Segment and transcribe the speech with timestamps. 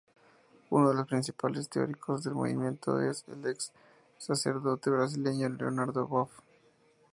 [0.71, 3.71] Uno de los principales teóricos del movimiento es el ex
[4.17, 6.31] sacerdote brasileño Leonardo Boff.